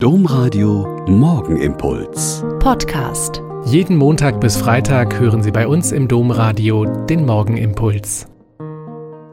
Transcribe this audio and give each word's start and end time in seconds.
Domradio 0.00 1.04
Morgenimpuls. 1.08 2.44
Podcast. 2.60 3.42
Jeden 3.64 3.96
Montag 3.96 4.40
bis 4.40 4.56
Freitag 4.56 5.18
hören 5.18 5.42
Sie 5.42 5.50
bei 5.50 5.66
uns 5.66 5.90
im 5.90 6.06
Domradio 6.06 6.84
den 7.06 7.26
Morgenimpuls. 7.26 8.28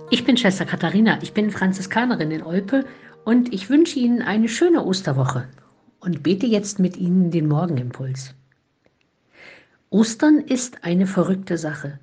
Ich 0.09 0.25
bin 0.25 0.37
Schwester 0.37 0.65
Katharina, 0.65 1.19
ich 1.21 1.33
bin 1.33 1.51
Franziskanerin 1.51 2.31
in 2.31 2.41
Olpe 2.41 2.83
und 3.25 3.53
ich 3.53 3.69
wünsche 3.69 3.99
Ihnen 3.99 4.23
eine 4.23 4.49
schöne 4.49 4.83
Osterwoche 4.83 5.47
und 5.99 6.23
bete 6.23 6.47
jetzt 6.47 6.79
mit 6.79 6.97
Ihnen 6.97 7.29
den 7.29 7.47
Morgenimpuls. 7.47 8.33
Ostern 9.91 10.39
ist 10.39 10.83
eine 10.83 11.05
verrückte 11.05 11.59
Sache. 11.59 11.99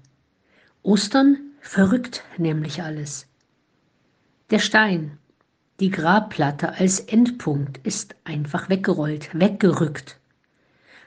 Ostern 0.84 1.36
verrückt 1.58 2.22
nämlich 2.38 2.80
alles. 2.80 3.26
Der 4.50 4.60
Stein, 4.60 5.18
die 5.82 5.90
Grabplatte 5.90 6.78
als 6.78 7.00
Endpunkt 7.00 7.84
ist 7.84 8.14
einfach 8.22 8.68
weggerollt, 8.68 9.30
weggerückt. 9.36 10.16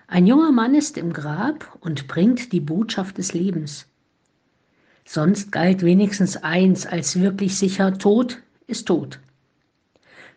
Ein 0.05 0.27
junger 0.27 0.51
Mann 0.51 0.75
ist 0.75 0.97
im 0.97 1.13
Grab 1.13 1.77
und 1.79 2.09
bringt 2.09 2.51
die 2.51 2.59
Botschaft 2.59 3.17
des 3.17 3.31
Lebens. 3.31 3.85
Sonst 5.05 5.53
galt 5.53 5.81
wenigstens 5.81 6.35
eins 6.35 6.85
als 6.85 7.17
wirklich 7.17 7.57
sicher, 7.57 7.97
Tod 7.97 8.41
ist 8.67 8.87
tot. 8.87 9.21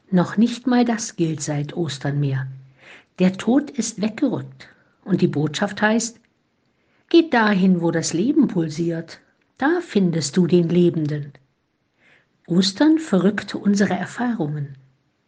Noch 0.08 0.36
nicht 0.36 0.68
mal 0.68 0.84
das 0.84 1.16
gilt 1.16 1.42
seit 1.42 1.76
Ostern 1.76 2.20
mehr. 2.20 2.46
Der 3.18 3.32
Tod 3.38 3.72
ist 3.72 4.00
weggerückt 4.00 4.68
und 5.04 5.20
die 5.20 5.26
Botschaft 5.26 5.82
heißt, 5.82 6.20
Geh 7.08 7.28
dahin, 7.28 7.80
wo 7.82 7.90
das 7.90 8.12
Leben 8.12 8.46
pulsiert, 8.46 9.18
da 9.56 9.80
findest 9.80 10.36
du 10.36 10.46
den 10.46 10.68
Lebenden. 10.68 11.32
Ostern 12.48 12.98
verrückt 12.98 13.54
unsere 13.54 13.92
Erfahrungen. 13.92 14.78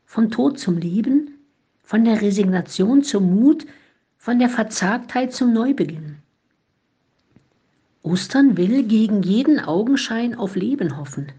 Vom 0.06 0.30
Tod 0.30 0.58
zum 0.58 0.78
Leben, 0.78 1.38
von 1.82 2.06
der 2.06 2.22
Resignation 2.22 3.02
zum 3.02 3.34
Mut, 3.34 3.66
von 4.16 4.38
der 4.38 4.48
Verzagtheit 4.48 5.34
zum 5.34 5.52
Neubeginn. 5.52 6.16
Ostern 8.02 8.56
will 8.56 8.84
gegen 8.84 9.22
jeden 9.22 9.60
Augenschein 9.60 10.34
auf 10.34 10.56
Leben 10.56 10.96
hoffen. 10.96 11.30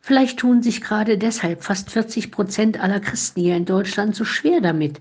Vielleicht 0.00 0.40
tun 0.40 0.62
sich 0.62 0.82
gerade 0.82 1.16
deshalb 1.16 1.64
fast 1.64 1.90
40 1.90 2.30
Prozent 2.30 2.78
aller 2.78 3.00
Christen 3.00 3.40
hier 3.40 3.56
in 3.56 3.64
Deutschland 3.64 4.14
so 4.14 4.26
schwer 4.26 4.60
damit, 4.60 5.00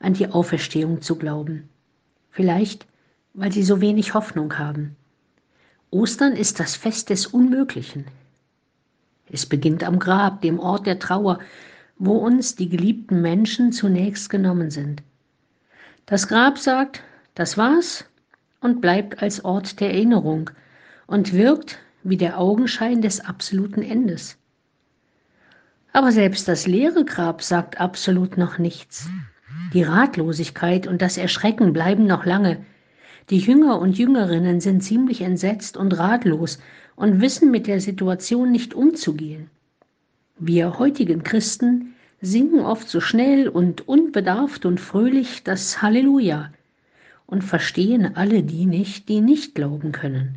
an 0.00 0.14
die 0.14 0.26
Auferstehung 0.26 1.00
zu 1.00 1.14
glauben. 1.14 1.68
Vielleicht, 2.32 2.88
weil 3.34 3.52
sie 3.52 3.62
so 3.62 3.80
wenig 3.80 4.14
Hoffnung 4.14 4.58
haben. 4.58 4.96
Ostern 5.90 6.32
ist 6.32 6.58
das 6.58 6.74
Fest 6.74 7.08
des 7.08 7.26
Unmöglichen. 7.26 8.06
Es 9.32 9.46
beginnt 9.46 9.82
am 9.82 9.98
Grab, 9.98 10.42
dem 10.42 10.58
Ort 10.60 10.86
der 10.86 10.98
Trauer, 10.98 11.38
wo 11.98 12.16
uns 12.18 12.54
die 12.54 12.68
geliebten 12.68 13.22
Menschen 13.22 13.72
zunächst 13.72 14.28
genommen 14.28 14.70
sind. 14.70 15.02
Das 16.04 16.28
Grab 16.28 16.58
sagt, 16.58 17.02
das 17.34 17.56
war's 17.56 18.04
und 18.60 18.80
bleibt 18.80 19.22
als 19.22 19.44
Ort 19.44 19.80
der 19.80 19.90
Erinnerung 19.92 20.50
und 21.06 21.32
wirkt 21.32 21.78
wie 22.02 22.18
der 22.18 22.38
Augenschein 22.38 23.00
des 23.00 23.20
absoluten 23.20 23.82
Endes. 23.82 24.36
Aber 25.92 26.12
selbst 26.12 26.48
das 26.48 26.66
leere 26.66 27.04
Grab 27.04 27.42
sagt 27.42 27.80
absolut 27.80 28.36
noch 28.36 28.58
nichts. 28.58 29.08
Die 29.72 29.82
Ratlosigkeit 29.82 30.86
und 30.86 31.00
das 31.00 31.16
Erschrecken 31.16 31.72
bleiben 31.72 32.06
noch 32.06 32.24
lange. 32.26 32.64
Die 33.30 33.38
Jünger 33.38 33.80
und 33.80 33.98
Jüngerinnen 33.98 34.60
sind 34.60 34.82
ziemlich 34.82 35.20
entsetzt 35.20 35.76
und 35.76 35.98
ratlos 35.98 36.58
und 36.96 37.20
wissen 37.20 37.50
mit 37.50 37.66
der 37.66 37.80
Situation 37.80 38.50
nicht 38.50 38.74
umzugehen. 38.74 39.50
Wir 40.38 40.78
heutigen 40.78 41.22
Christen 41.22 41.94
singen 42.20 42.60
oft 42.60 42.88
so 42.88 43.00
schnell 43.00 43.48
und 43.48 43.88
unbedarft 43.88 44.64
und 44.64 44.80
fröhlich 44.80 45.42
das 45.44 45.82
Halleluja 45.82 46.52
und 47.26 47.42
verstehen 47.42 48.16
alle 48.16 48.42
die 48.42 48.66
nicht, 48.66 49.08
die 49.08 49.20
nicht 49.20 49.54
glauben 49.54 49.92
können. 49.92 50.36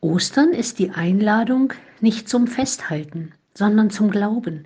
Ostern 0.00 0.50
ist 0.50 0.78
die 0.78 0.90
Einladung 0.90 1.72
nicht 2.00 2.28
zum 2.28 2.48
Festhalten, 2.48 3.32
sondern 3.54 3.90
zum 3.90 4.10
Glauben. 4.10 4.64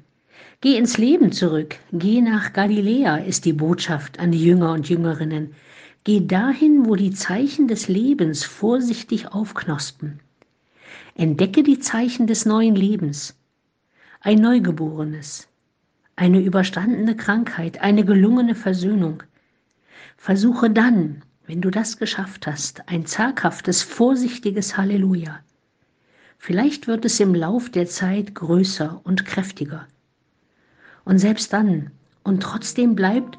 Geh 0.63 0.77
ins 0.77 0.97
Leben 0.97 1.33
zurück, 1.33 1.77
geh 1.93 2.23
nach 2.23 2.55
Galiläa 2.55 3.19
ist 3.19 3.45
die 3.45 3.53
Botschaft 3.53 4.19
an 4.19 4.33
die 4.33 4.43
Jünger 4.43 4.73
und 4.73 4.89
Jüngerinnen. 4.89 5.53
Geh 6.07 6.25
dahin, 6.25 6.87
wo 6.87 6.95
die 6.95 7.11
Zeichen 7.11 7.67
des 7.67 7.89
Lebens 7.89 8.45
vorsichtig 8.45 9.33
aufknospen. 9.33 10.21
Entdecke 11.17 11.65
die 11.65 11.81
Zeichen 11.81 12.29
des 12.29 12.47
neuen 12.47 12.77
Lebens. 12.77 13.35
Ein 14.21 14.39
Neugeborenes, 14.39 15.49
eine 16.15 16.39
überstandene 16.39 17.17
Krankheit, 17.17 17.81
eine 17.81 18.05
gelungene 18.05 18.55
Versöhnung. 18.55 19.25
Versuche 20.17 20.71
dann, 20.71 21.25
wenn 21.49 21.61
du 21.61 21.73
das 21.73 21.99
geschafft 21.99 22.47
hast, 22.47 22.89
ein 22.89 23.05
zaghaftes, 23.05 23.83
vorsichtiges 23.83 24.77
Halleluja. 24.77 25.41
Vielleicht 26.39 26.87
wird 26.87 27.05
es 27.05 27.19
im 27.19 27.35
Lauf 27.35 27.69
der 27.69 27.89
Zeit 27.89 28.33
größer 28.33 29.01
und 29.03 29.27
kräftiger. 29.27 29.89
Und 31.05 31.19
selbst 31.19 31.53
dann, 31.53 31.91
und 32.23 32.45
trotzdem 32.45 32.95
bleibt, 32.95 33.39